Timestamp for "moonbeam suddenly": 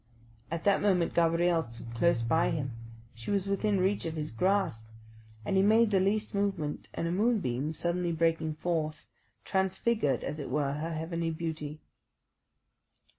7.11-8.11